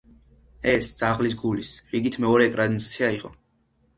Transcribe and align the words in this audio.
ეს 0.71 0.87
„ძაღლის 1.01 1.35
გულის“ 1.41 1.69
რიგით 1.93 2.17
მეორე 2.25 2.47
ეკრანიზაცია 2.53 3.13
იყო. 3.19 3.31